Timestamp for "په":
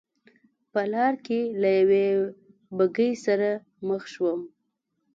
0.71-0.81